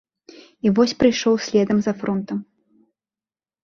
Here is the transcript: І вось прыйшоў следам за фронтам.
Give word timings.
І 0.67 0.71
вось 0.79 0.95
прыйшоў 1.03 1.35
следам 1.51 1.77
за 1.87 1.97
фронтам. 2.03 2.37